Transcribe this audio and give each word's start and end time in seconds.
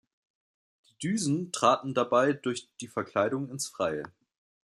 Die 0.89 0.97
Düsen 0.97 1.51
traten 1.51 1.93
dabei 1.93 2.33
durch 2.33 2.67
die 2.79 2.87
Verkleidung 2.87 3.51
ins 3.51 3.67
Freie. 3.67 4.03